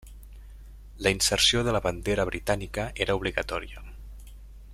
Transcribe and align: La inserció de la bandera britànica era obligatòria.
La 1.05 1.11
inserció 1.15 1.61
de 1.67 1.75
la 1.75 1.83
bandera 1.87 2.25
britànica 2.31 2.87
era 3.07 3.19
obligatòria. 3.21 3.87